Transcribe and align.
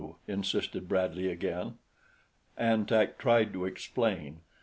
insisted 0.27 0.87
Bradley 0.89 1.29
again. 1.29 1.77
An 2.57 2.87
Tak 2.87 3.19
tried 3.19 3.53
to 3.53 3.65
explain. 3.65 4.39